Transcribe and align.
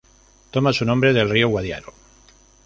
Toma 0.49 0.73
su 0.73 0.83
nombre 0.83 1.13
del 1.13 1.29
río 1.29 1.47
Guadiaro. 1.49 1.93